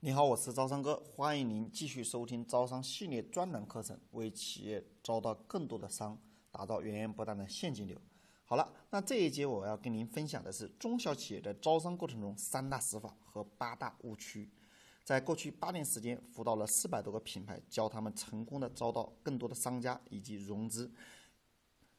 [0.00, 6.16] 你好，我是招商哥，欢迎您继续收听招商系列专栏课程，为企业招到更多的商，
[6.52, 8.00] 打造源源不断的现金流。
[8.44, 14.48] 好了，那这一节我要跟您分享的是中小企业的招商过程中三大死法和八大误区。
[15.02, 20.88] 在过去八年时间，辅导了四百多个品牌，教他们成功的招到更多的商家以及融资，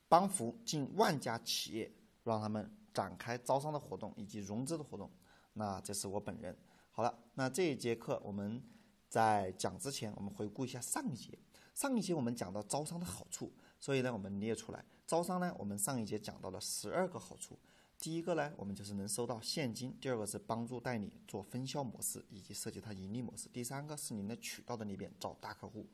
[0.07, 1.91] 帮扶近万家企业，
[2.23, 5.11] 让他们展开招商的活动以及融资的活动。
[5.51, 6.57] 那这是我本人。
[6.99, 8.61] 好了，那这一节课我们
[9.07, 11.39] 在讲之前，我们回顾一下上一节。
[11.73, 17.57] 上一节我们讲到招商的好处，所以呢，我们列出来招商呢，我们上一节讲到了十二个好处。
[17.97, 25.85] 第一个呢，我们就是能收到现金；第二个是帮助代理做分销模式以及设计它盈利模式；第三个是您的渠道的裂变，找大客户；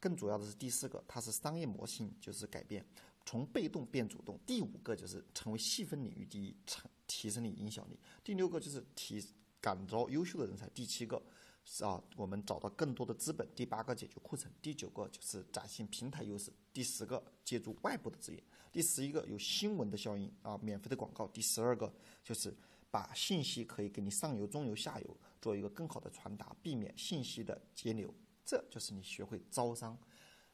[0.00, 2.82] 更主要的是第四个，它是商业模型就是改变，
[3.26, 9.22] 从被动变主动；第五个就是成为细分领域第一，成提升你影响力；第六个就是提。
[9.66, 10.68] 感召优秀的人才。
[10.68, 11.20] 第七个
[11.64, 13.44] 是啊，我们找到更多的资本。
[13.56, 14.52] 第八个解决库存。
[14.62, 16.52] 第九个就是展现平台优势。
[16.72, 18.40] 第十个借助外部的资源。
[18.70, 21.26] 第十一个有新闻的效应啊，免费的广告。
[21.26, 21.92] 第十二个
[22.22, 22.56] 就是
[22.92, 28.14] 把信息可以给你上游、中游、下游做一个更好的传达，避免信息的截流。
[28.44, 29.98] 这就是你学会招商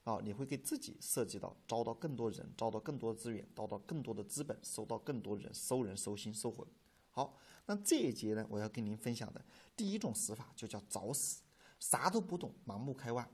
[0.05, 6.67] 啊，你会给自己涉及到招到更多人，招到更多的资源，招到更多的资本，收到更多人，收人、收心、收魂。
[7.15, 9.45] 好，那这一节呢，我要跟您分享的
[9.77, 11.43] 第一种死法就叫找死，
[11.79, 13.29] 啥都不懂，盲目开挖，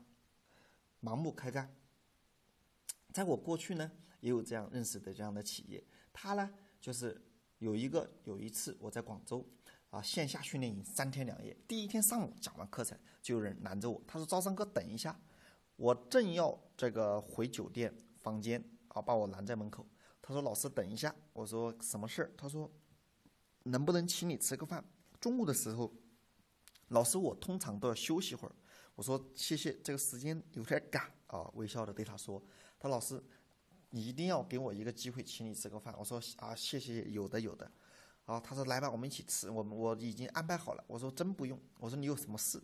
[1.01, 1.73] 盲目开干。
[3.13, 7.21] 在我过去呢，也有这样认识的这样的企业，他呢就是
[7.59, 9.47] 有一个有一次我在广州
[9.91, 15.17] 啊线下训练营三天两夜，第一天上午讲完课程，就有人拦着我，他说：“招商哥，等一下，
[15.77, 19.87] 我正要这个回酒店房间啊，把我拦在门口。”
[20.21, 22.69] 他说：“老师，等一下。”我说：“什么事儿？”他说。
[23.63, 24.83] 能不能请你吃个饭？
[25.19, 25.93] 中午的时候，
[26.89, 28.55] 老师我通常都要休息会儿。
[28.95, 31.49] 我说谢谢，这个时间有点赶啊。
[31.53, 32.41] 微笑的对他说
[32.79, 33.21] ：“他老师，
[33.89, 37.69] 你一定要给我一个机会，请你吃个饭。”我说啊，谢谢，有的有的。
[38.25, 39.49] 啊，他说来吧，我们一起吃。
[39.49, 40.83] 我们我已经安排好了。
[40.87, 41.59] 我说真不用。
[41.79, 42.61] 我说你有什么事？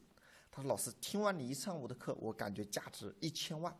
[0.51, 3.78] 他说老师，听完你一上午的课，我感觉价值一千万。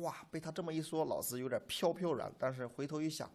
[0.00, 2.34] 哇，被他这么一说，老师有点飘飘然。
[2.38, 3.30] 但是回头一想。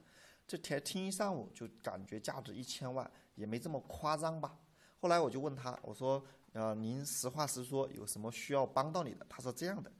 [0.49, 4.57] 这天听一上午就感觉价值一千万，也没这么夸张吧？
[4.99, 9.91] 后来我就问他，我说：“呃，您实话实说，有什么需要帮到你的？”他说：“这样的。”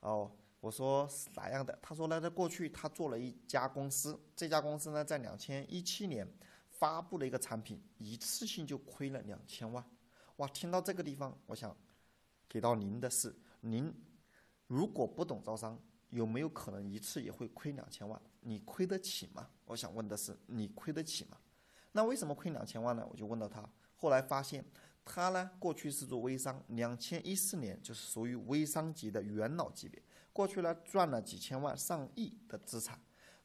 [0.00, 0.30] 哦，
[0.60, 1.78] 我说是哪样的？
[1.80, 6.30] 他说：“呢，在过去他做了一家公司，这家公司呢，在两千一七年
[6.68, 9.82] 发布了一个产品，一次性就亏了两千万。
[10.36, 11.74] 哇，听到这个地方，我想
[12.46, 13.90] 给到您的是，您
[14.66, 15.80] 如果不懂招商。”
[16.16, 18.18] 有没有可能一次也会亏两千万？
[18.40, 19.50] 你亏得起吗？
[19.66, 21.36] 我想问的是，你亏得起吗？
[21.92, 23.06] 那为什么亏两千万呢？
[23.10, 24.64] 我就问到他，后来发现
[25.04, 32.98] 他呢，过去是做微商，两千一四年就是属于微商级的元老级别，过去呢赚了几千万、上亿的资产，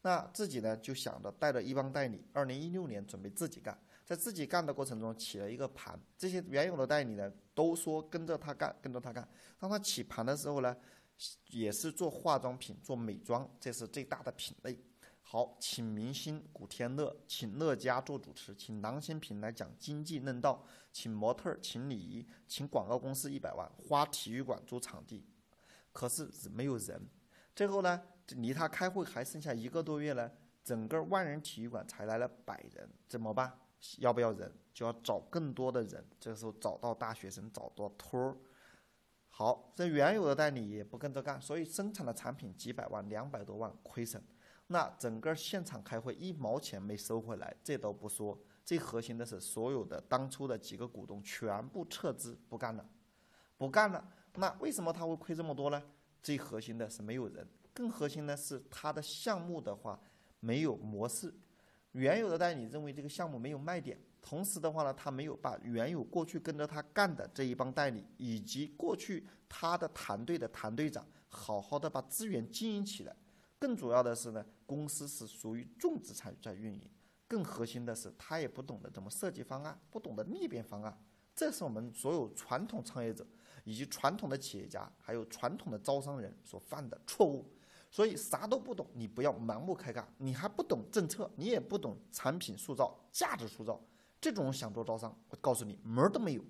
[0.03, 9.28] 那自己呢就想着带着一帮代理，二零一六年准备自己干，在自己干的过程中起了一个盘，这些原有的代理呢都说跟着他干，跟着他干，
[9.59, 10.74] 当他起盘的时候呢。
[11.50, 14.78] 也是做化妆品、做美妆，这是最大的品类。
[15.22, 25.26] 好，请明星古天乐，请乐嘉做主持，请郎咸平来讲经济论道，请模特儿，请礼仪，请广告公司一百万，花体育馆租场地，
[25.94, 27.08] 可是没有人。
[27.56, 30.30] 最后呢，离他开会还剩下一个多月呢，
[30.64, 33.58] 整个万人体育馆才来了百人，怎么办？
[34.00, 34.52] 要不要人？
[34.74, 36.06] 就要找更多的人。
[36.20, 38.38] 这个时候找到大学生，找到托儿。
[39.41, 44.24] 好，这原有的代理也不跟着干，所以生产的产品几百万、两百多万亏损，
[44.68, 52.88] 那整个现场开会一毛钱没收回来，这都不说，最核心的是所有的当初的几个股东全部撤资不干了，
[53.57, 55.81] 不干了，那为什么他会亏这么多呢？
[56.22, 60.00] 最核心的是没有人，更核心的是他的项目的话
[60.40, 61.34] 没有模式，
[61.94, 64.00] 原有的代理认为这个项目没有卖点。
[64.22, 73.16] 同时的话呢，他没有把原有过去跟着他干的这一帮代理，以及过去他的团队的团队长，好好的把资源经营起来。
[73.58, 76.90] 更主要的是呢，公司是属于重资产在运营。
[77.28, 80.97] 更核心的是，他也不懂得怎么设计方案，不懂得裂变方案。
[81.34, 83.26] 这是我们所有传统创业者，
[83.64, 87.50] 以及传统的企业家，还有传统的招商人所犯的错误。
[87.90, 90.08] 所以啥都不懂，你不要盲目开干。
[90.18, 93.82] 你还不懂政策，你也不懂产品塑造、价值塑造。
[94.22, 96.46] 这种想做招商，我告诉你门儿都没有。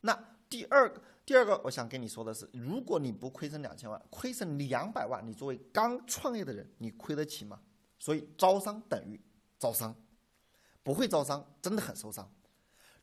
[0.00, 7.60] 那第二个，第二个，我想跟你说的是，如果你不亏损两千万，亏损两百万，你作为刚创业的人，你亏得起吗？
[7.98, 9.20] 所以招商等于
[9.58, 9.94] 招商，
[10.82, 12.30] 不会招商真的很受伤。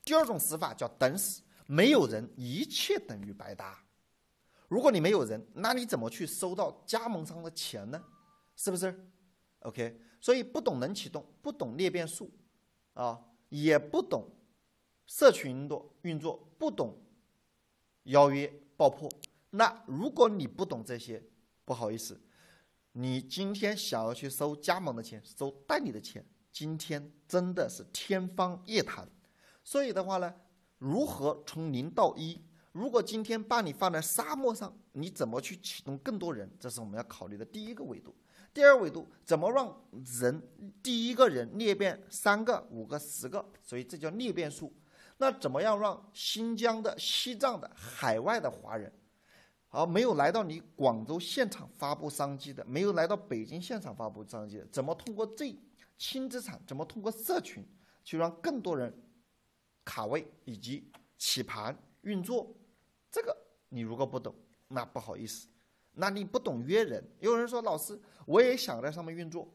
[0.04, 3.84] 第二种死法叫等死，没有人，一切等于白搭。
[4.68, 8.04] 如果你没有人，那你怎么去收到加盟商的钱呢？
[8.56, 9.08] 是不是
[9.62, 12.32] ？OK，所以不懂能启动，不懂裂变术，
[12.94, 14.30] 啊，也不懂
[15.06, 16.98] 社群的运作，不懂
[18.04, 19.10] 邀约爆破。
[19.52, 21.24] 那如果你不懂这些，
[21.66, 22.22] 不好意思，
[22.94, 29.08] 你今天想要去收加盟的钱，收代理的钱，今天真的是天方夜谭。
[29.64, 30.34] 所以的话呢，
[30.78, 32.42] 如何从零到一？
[32.72, 36.50] 如果今天把你放在沙漠上，你怎么去启动更多人？
[36.60, 38.16] 这是我们要考虑的第一个维度。
[38.54, 39.82] 第二维度，怎么让
[40.22, 40.42] 人
[40.84, 43.46] 第一个人裂变三个、五个、十个？
[43.62, 44.74] 所以这叫裂变术。
[45.18, 48.92] 那怎么样让新疆的、西藏的、海外的华人，
[49.70, 55.56] 而没有来到你广州现场发布商机的，没有来到北京现场发布商机的，怎么通过这
[55.98, 56.60] 轻资产？
[56.66, 57.64] 怎么通过社群
[58.04, 58.92] 去让更多人
[59.86, 62.54] 卡位以及起盘运作？
[63.12, 63.38] 这个
[63.70, 64.34] 你如果不懂，
[64.68, 65.48] 那不好意思。
[65.94, 69.48] 那你不懂约人，有人说老师，我也想在上面运作，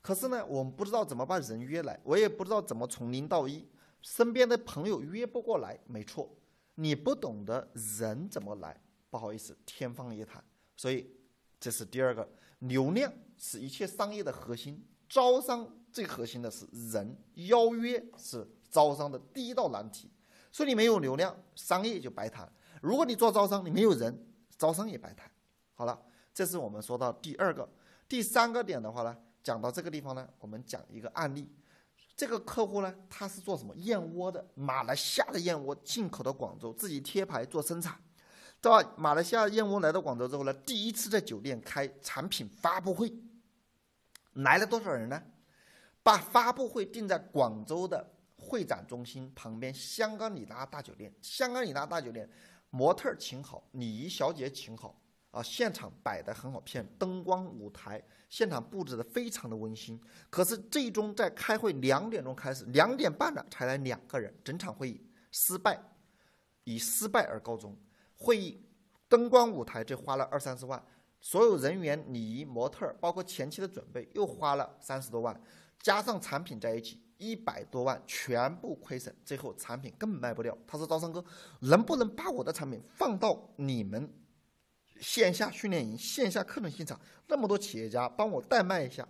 [0.00, 3.66] 可是呢，我们不知道怎么把人约来，我也不知道怎么从零到一，
[4.02, 6.28] 身边的朋友约不过来，没错，
[6.74, 10.42] 你不懂得人怎么来，不好意思，天方夜谭。
[10.76, 11.08] 所以
[11.60, 20.10] 这是第二个，流量是一切商业的核心，招商最核心的是人，邀约是招商的第一道难题。
[20.50, 22.46] 所以你没有流量，商业就白谈；
[22.82, 24.26] 如果你做招商，你没有人，
[24.58, 25.30] 招商也白谈。
[25.74, 26.00] 好了，
[26.32, 27.68] 这是我们说到第二个、
[28.08, 31.48] 第三个点的话呢，讲到这个地方呢，我们讲一个案例。
[32.16, 34.46] 这个客户呢，他是做什么燕窝的？
[34.54, 38.00] 马来西亚的燕窝进口到广州，自己贴牌做生产。
[38.60, 43.12] 到马来西亚燕窝来到广州之后呢，第一次在酒店开产品发布会，
[44.34, 45.20] 来了多少人呢？
[46.04, 51.12] 把发布会定在广州的会展中心旁边香格里拉大酒店。
[51.20, 52.30] 香格里拉大酒店，
[52.70, 55.00] 模特请好，礼仪小姐请好。
[55.34, 60.00] 啊，现场摆的很好片，灯光舞台，现场布置的非常的温馨。
[60.30, 65.82] 可是最终在开会两点钟开始，两点半了才来两个人，整场会议失败，
[66.62, 67.76] 以失败而告终。
[68.14, 68.64] 会议
[69.08, 70.80] 灯光舞台这花了二三十万，
[71.20, 75.38] 所有人员、礼仪、模特，包括前期的准备又花了三十多万，
[75.80, 80.56] 加上产品在一起一百多万，全部亏损，最后产品根本卖不掉。
[80.66, 81.24] 他说：“招商哥，
[81.60, 84.08] 能不能把我的产品放到你们？”
[85.00, 89.06] 线下训练营、线下课程现场，那么多企业家帮我代卖一下。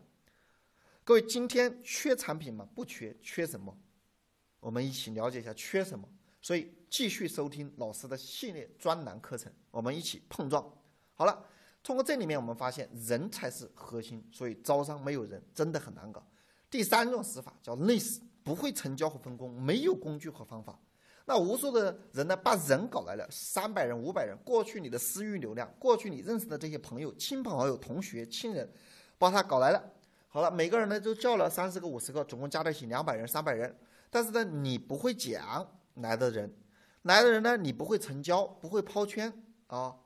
[1.05, 2.67] 各位，今天缺产品吗？
[2.75, 3.77] 不缺，缺什么？
[4.61, 6.09] 我们一起了解一下缺什么。
[6.41, 10.63] 所以继续收听老师的系列专栏课程，我们一起碰撞。
[11.15, 11.47] 好了，
[11.83, 16.27] 通过这里面我们发现人才是核心，所以招商没有人真的很难搞。
[16.71, 20.79] 第三种死法叫累死，不会成交和分工，没有工具和方法。
[21.26, 24.37] 那无数的人呢，把人搞来了，三百人、五百人。
[24.44, 28.71] 过去你的私域流量，过去你认识的这些朋友、亲朋好友、同学、亲人，
[29.17, 29.82] 把他搞来了。
[30.29, 33.75] 好了，每个人呢都叫了三十个、五十个，总共加在一起两百人、三百人。
[34.11, 36.55] 但是呢，你不会讲来的人，
[37.03, 39.32] 来的人呢，你不会成交，不会抛圈
[39.69, 39.97] 啊，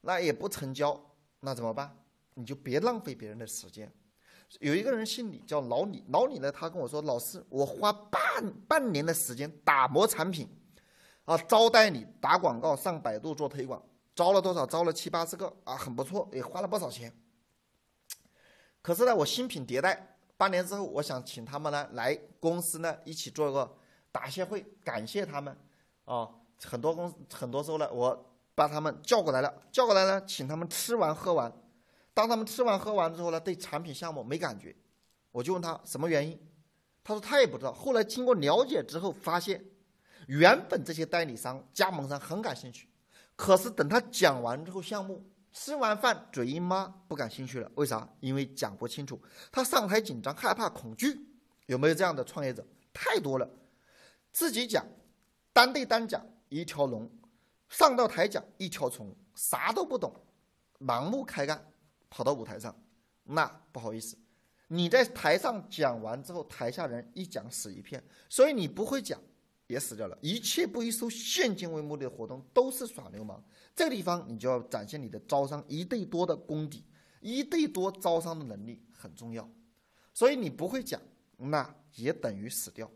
[0.00, 0.98] 那也不成交，
[1.40, 1.94] 那怎么办？
[2.34, 3.92] 你就别浪费别人的时间。
[4.60, 6.02] 有一个人姓李，叫老李。
[6.08, 10.48] 老李呢，他跟我说：“老师，我花半半年的时间打磨产品。”
[11.24, 13.80] 啊，招代理打广告，上百度做推广，
[14.12, 14.66] 招了多少？
[14.66, 17.16] 招了七八十个啊，很不错，也花了不少钱。
[18.82, 23.72] 可是呢，我新品迭代，半年之后，我想请他们呢来公司呢一起做个
[24.10, 25.56] 答谢会，感谢他们。
[26.04, 26.28] 啊，
[26.64, 31.52] 很多公司很多时候呢，我把他们叫过来了，叫过来呢，请他们吃完喝完。
[32.12, 34.74] 当他们吃完喝完之后呢，对产品项目没感觉，
[35.30, 36.36] 我就问他什么原因，
[37.04, 37.72] 他说他也不知道。
[37.72, 39.64] 后来经过了解之后，发现。
[40.32, 42.88] 原本这些代理商、加盟商很感兴趣，
[43.36, 45.22] 可是等他讲完之后，项目
[45.52, 47.70] 吃完饭嘴一抹，不感兴趣了。
[47.74, 48.08] 为啥？
[48.20, 49.20] 因为讲不清楚，
[49.50, 51.20] 他上台紧张、害怕、恐惧。
[51.66, 52.66] 有没有这样的创业者？
[52.94, 53.46] 太多了。
[54.32, 54.86] 自己讲，
[55.52, 57.10] 单对单讲一条龙，
[57.68, 60.14] 上到台讲一条虫，啥都不懂，
[60.78, 61.62] 盲目开干，
[62.08, 62.74] 跑到舞台上，
[63.22, 64.16] 那不好意思，
[64.66, 68.02] 你在台上讲完之后，台下人一讲死一片。
[68.30, 69.20] 所以你不会讲。
[69.72, 70.16] 也死掉了。
[70.20, 73.42] 一切不以收现金为目的的活动都是耍流氓。
[73.74, 76.84] 这个地方你就要展现你的招商一对多的功底，
[77.20, 79.48] 一对多招商的能力很重要。
[80.12, 81.00] 所以你不会讲，
[81.36, 82.90] 那也等于死掉。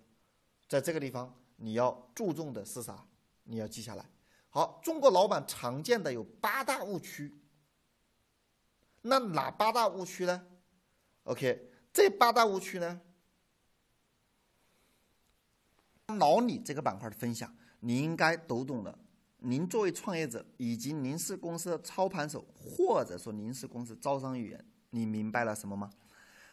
[0.68, 3.06] 在这个地方你要注重的是啥？
[3.45, 4.04] 你要记下来。
[4.50, 7.35] 好，中国老板常见的有八大误区。
[9.02, 10.47] 那哪八大误区呢
[11.25, 13.00] ？OK，这八大误区呢？
[16.14, 18.96] 老李这个板块的分享，你应该读懂了
[19.38, 25.90] 您作为创业者，以及您是公司的操盘手，或者说您是公司招商语言，你明白了什么吗？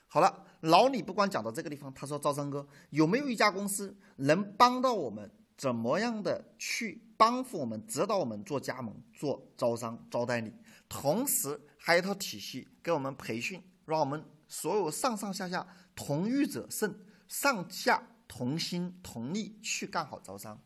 [0.08, 10.52] 好了，老李不光讲到这个地方，他说：“招商哥，有没有一家公司能帮到我们，怎么样的去帮扶我们，指导我们做加盟、做招商、招代理，
[10.90, 16.96] 同时还有一套体系给我们培训，让我们所有上上下下同欲者胜，
[17.28, 20.62] 上下同心同力去干好招商，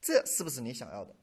[0.00, 1.14] 这是不是你想要的？”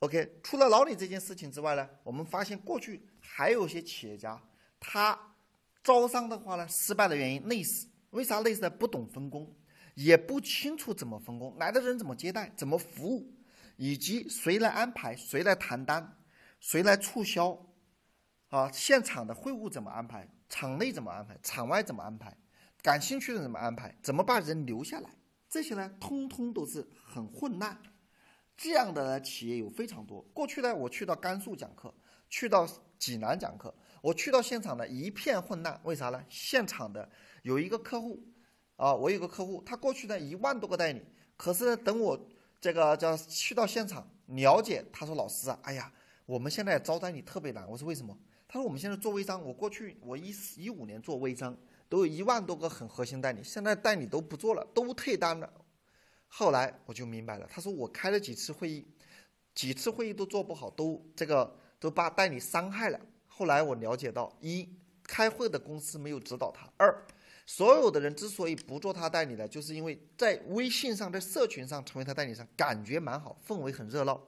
[0.00, 4.40] OK，除了老李这件事情之外呢，我们发现过去还有些企业家，
[4.78, 5.18] 他
[5.82, 8.70] 招商的话呢，失败的原因类似，为啥类似呢？
[8.70, 9.56] 不懂分工，
[9.94, 13.34] 也不清楚怎么分工，来的人怎么接待，怎么服务，
[13.76, 16.16] 以及谁来安排，谁来谈单，
[16.60, 17.66] 谁来促销，
[18.50, 22.36] 啊，现场的会务怎么安排，场内怎么安排，场外怎么安排，
[22.88, 25.10] 感兴趣的怎么安排，怎么把人留下来，
[25.46, 27.78] 这些呢，通通都是很混乱。
[28.56, 30.22] 这样的企业有非常多。
[30.32, 31.94] 过去呢，我去到甘肃讲课，
[32.30, 32.66] 去到
[32.98, 35.78] 济南讲课，我去到现场呢，一片混乱。
[35.84, 36.24] 为啥呢？
[36.30, 37.06] 现场的
[37.42, 38.26] 有一个客户，
[38.76, 41.02] 啊，我有个客户，他过去呢一万多个代理，
[41.36, 42.18] 可是等我
[42.58, 45.92] 这个叫去到现场了解，他说老师啊，哎呀，
[46.24, 47.68] 我们现在招代理特别难。
[47.68, 48.18] 我说为什么？
[48.48, 51.54] 他说我们现在做微商，我过去我一四一五年做微商，
[51.88, 55.50] 都有一万多个很核心代理，现在代理都不做了，都退单了。
[56.26, 58.86] 后来我就明白了，他说我开了几次会议，
[59.54, 63.00] 几次会议都做不好，都这个都把代理伤害了。
[63.26, 64.68] 后来我了解到，一
[65.04, 67.06] 开会的公司没有指导他；二
[67.46, 74.20] 所有的人之所以不做他代理呢，就是因为在微信上、在社群上成为他代理商，感觉蛮好，氛围很热闹。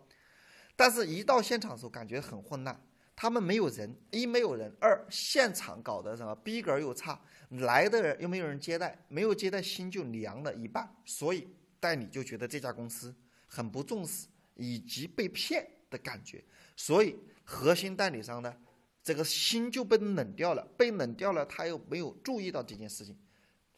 [0.75, 2.81] 但是，一到现场的时候，感觉很混乱。
[3.21, 11.47] 他们没有人，一没有人，二现场搞的什么逼格又差，来的人又没有人接待，没有接待心就凉了一半，所以。
[11.79, 13.15] 代理就觉得这家公司
[13.47, 16.43] 很不重视，以及被骗的感觉，
[16.77, 18.55] 所以核心代理商呢，
[19.03, 23.19] 这个心就被冷掉了，被冷掉了，他又没有注意到这件事情，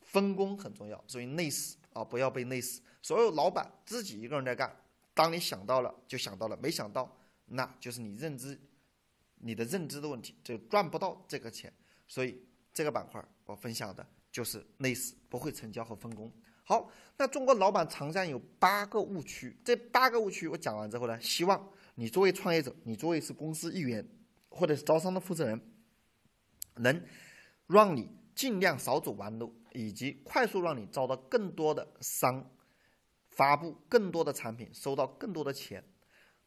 [0.01, 2.81] 分工很重要，所以累死啊，不要被累死。
[3.03, 4.77] 所有老板自己一个人在干，
[5.15, 8.61] 当你想到了就想到了，没想到那就是你认知，
[9.43, 11.71] 你的认知的问题，就赚不到这个钱。
[12.09, 16.33] 所以这个板块我分享的就是类似，不会成交和分工。
[16.65, 24.07] 好，那中国老板常见有八个误区，这八个误区我讲完之后呢，希望你作为创业者，你作为是公司一员
[24.49, 25.61] 或者是招商的负责人，
[26.77, 27.05] 能
[27.67, 32.51] 让你尽量少走弯路，以及快速让你招到更多的商，
[33.29, 35.85] 发布更多的产品，收到更多的钱。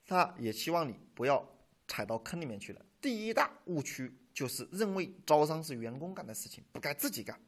[0.07, 1.54] 那也希望你不要
[1.87, 2.81] 踩到坑里面去了。
[3.01, 7.39] 第一大误区就是认为招商是员工干的事情，不该自己干，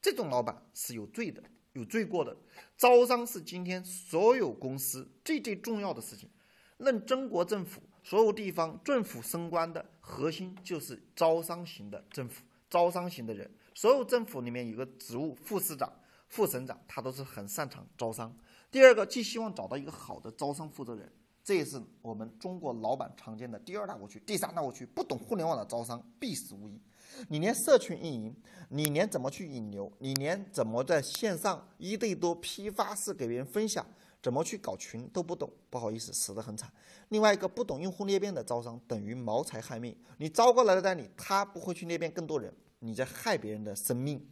[0.00, 1.42] 这种老板是有罪的。
[1.74, 2.36] 有罪过的
[2.76, 6.28] 招商是今天所有公司最最重要的事情。
[6.76, 13.50] 任中国政府所有地方政府升官的核心就是招商型的政府，招商型的人。
[13.74, 15.90] 所有政府里面有个职务，副市长、
[16.28, 18.36] 副省长，他都是很擅长招商。
[18.70, 21.10] 第二个，既希望找到一个好的招商负责人，
[21.44, 24.20] 这也是我们中国老板常见的第二大误区。
[24.20, 26.80] 第三大误区，不懂互联网的招商必死无疑。
[27.28, 28.36] 你连社群运营，
[28.68, 33.84] 你连怎么去引流，你连怎么在线上一对多批发式给别人分享，
[34.22, 36.72] 怎么去搞群都不懂，不好意思，死得很惨。
[37.08, 39.94] 另外一个不懂用户裂变的招商，等于谋财害命。
[40.18, 44.24] 你招过来的代理，他不会去裂变更多人，你在害别人的生命。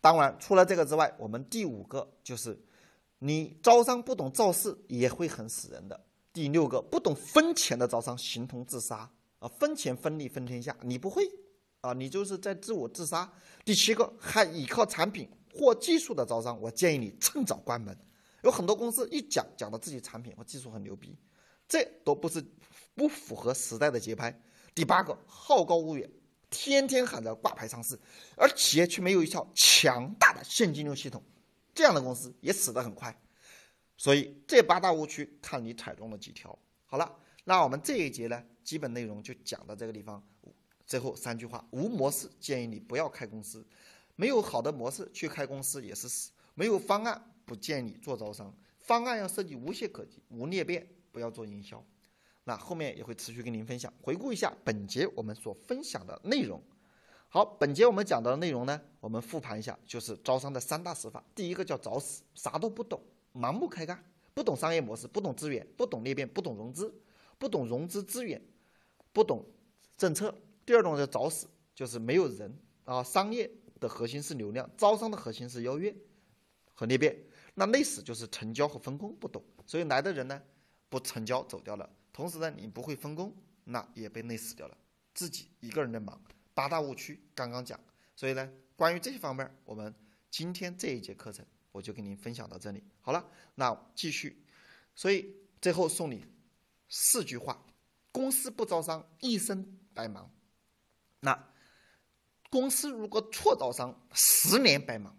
[0.00, 2.58] 当然，除了这个之外，我们第五个就是，
[3.20, 6.04] 你招商不懂造势也会很死人的。
[6.32, 9.46] 第六个，不懂分钱的招商，形同自杀啊！
[9.48, 11.28] 分钱分利分天下，你不会。
[11.82, 13.30] 啊，你就是在自我自杀。
[13.64, 17.96] 第七个，还依靠产品或技术的招商，我建议你趁早关门。
[18.42, 21.18] 有很多公司一讲讲到自己产品或技术很牛逼，
[21.68, 22.42] 这都不是
[22.94, 24.40] 不符合时代的节拍。
[24.74, 26.10] 第八个，好高骛远，
[26.48, 27.98] 天天喊着挂牌上市，
[28.36, 31.22] 而企业却没有一套强大的现金流系统，
[31.74, 33.21] 这样的公司也死得很快。
[34.02, 36.58] 所以这八大误区，看你踩中了几条。
[36.86, 40.20] 好了，那我们这一节呢，基本内容就讲到这个地方。
[40.84, 43.64] 最后三句话：无模式，建议你不要开公司；
[44.16, 48.52] 没有好的模式去开公司也是死；没有方案，不建议你做招商。
[48.80, 51.80] 方案要设计无懈可击、无裂变，不要做营销。
[52.42, 53.94] 那后面也会持续跟您分享。
[54.02, 56.60] 回顾一下本节我们所分享的内容。
[57.28, 61.22] 好，本节我们讲到的内容呢，我们复盘一下，就是招商的三大死法。
[61.36, 63.00] 第一个叫找死，啥都不懂，
[63.34, 66.94] 盲目开干，不懂商业模式，不懂资源，不懂裂变，不懂融资，
[67.38, 68.40] 不懂融资资源，
[69.12, 69.44] 不懂
[69.96, 70.34] 政策。
[70.64, 73.02] 第二种叫找死，就是没有人啊。
[73.02, 75.94] 商业的核心是流量，招商的核心是邀约
[76.74, 77.16] 和裂变。
[77.54, 80.40] 那累死就是成交和分工不懂，所以来的人呢，
[80.88, 81.88] 不成交走掉了。
[82.12, 83.34] 同时呢，你不会分工，
[83.64, 84.76] 那也被累死掉了。
[85.12, 86.18] 自己一个人的忙，
[86.54, 87.78] 八大误区刚刚讲。
[88.14, 89.94] 所以呢，关于这些方面，我们
[90.30, 92.84] 今天这一节课程我就跟您分享到这里。
[93.00, 94.44] 好了，那继续。
[94.94, 96.24] 所以最后送你
[96.88, 97.64] 四句话：
[98.12, 100.30] 公司不招商，一生白忙。
[101.20, 101.48] 那
[102.50, 105.18] 公司如果错招商，十年白忙。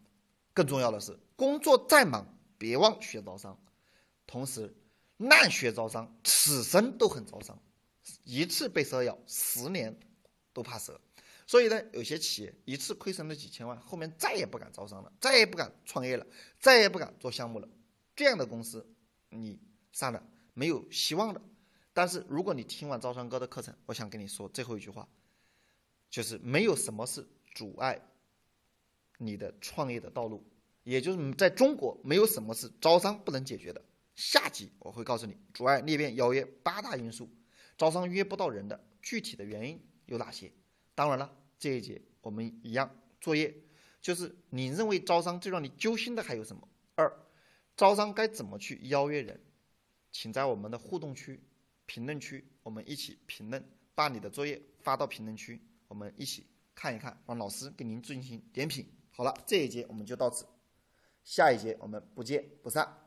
[0.54, 3.60] 更重要的是，工作再忙，别忘学招商。
[4.28, 4.76] 同时，
[5.18, 7.60] 烂学招商，此生都很招商。
[8.24, 10.00] 一次被蛇咬，十年
[10.54, 11.02] 都怕蛇。
[11.46, 16.26] 所以呢，有些企业一次亏损了几千万，后面再也不敢招商了，再也不敢创业了，
[16.60, 17.68] 再也不敢做项目了。
[18.16, 18.88] 这样的公司，
[19.30, 19.60] 你
[19.92, 20.24] 上了
[20.54, 21.42] 没有希望的。
[21.94, 25.08] 但是，如果你听完招商哥的课程，我想跟你说最后一句话，
[26.10, 28.02] 就是没有什么是阻碍
[29.18, 30.44] 你的创业的道路，
[30.84, 33.84] 也就是在中国没有什么是招商不能解决的。
[34.16, 37.30] 下集我会告诉你阻碍裂变邀约八大因素，
[37.78, 40.52] 招商约不到人的具体的原因有哪些。
[40.96, 43.56] 当然了，这一节我们一样作业，
[44.02, 46.68] 就是你认为招商最让你揪心的还有什么？
[46.96, 47.12] 二，
[47.76, 49.42] 招商该怎么去邀约人？
[50.12, 51.42] 请在我们的互动区、
[51.86, 53.64] 评论区，我们一起评论，
[53.96, 56.46] 把你的作业发到评论区，我们一起
[56.76, 58.86] 看一看，让老师给您进行点评。
[59.10, 60.46] 好了，这一节我们就到此，
[61.24, 63.03] 下一节我们不见不散。